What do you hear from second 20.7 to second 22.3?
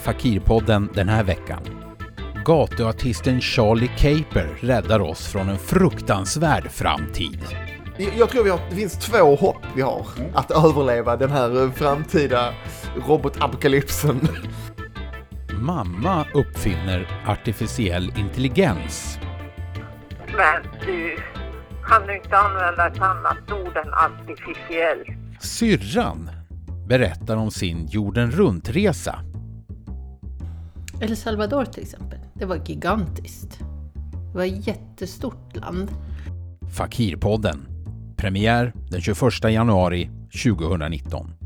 du, kan du